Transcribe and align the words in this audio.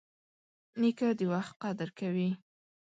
نیکه 0.81 1.07
د 1.19 1.21
وخت 1.33 1.53
قدر 1.63 1.89
کوي. 1.99 2.29